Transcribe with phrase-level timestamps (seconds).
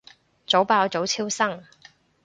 [0.47, 1.63] 早爆早超生